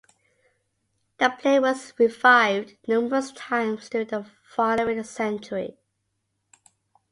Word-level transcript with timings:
The 1.19 1.29
play 1.29 1.59
was 1.59 1.93
revived 1.99 2.75
numerous 2.87 3.31
times 3.33 3.87
during 3.87 4.07
the 4.07 4.25
following 4.49 5.03
century. 5.03 5.77